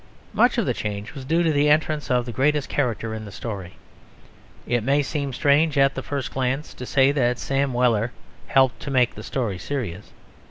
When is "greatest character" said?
2.31-3.13